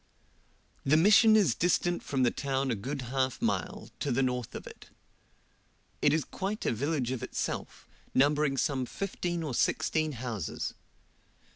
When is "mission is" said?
0.97-1.53